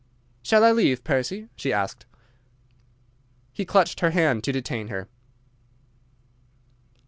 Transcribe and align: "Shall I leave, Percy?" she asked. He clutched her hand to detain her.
"Shall 0.41 0.63
I 0.63 0.71
leave, 0.71 1.03
Percy?" 1.03 1.47
she 1.55 1.71
asked. 1.71 2.07
He 3.53 3.65
clutched 3.65 3.99
her 3.99 4.09
hand 4.09 4.43
to 4.45 4.51
detain 4.51 4.87
her. 4.87 5.07